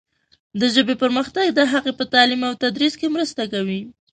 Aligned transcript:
د 0.59 0.61
ژبې 0.75 0.95
پرمختګ 1.03 1.45
د 1.53 1.59
هغې 1.73 1.93
په 1.99 2.05
تعلیم 2.13 2.41
او 2.49 2.53
تدریس 2.63 2.93
کې 2.99 3.07
مرسته 3.15 3.43
کوي. 3.53 3.81